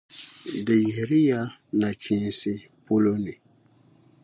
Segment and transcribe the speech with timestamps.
[0.65, 1.41] Di yihiri ya
[1.79, 2.51] nachinsi
[2.85, 3.33] polo ni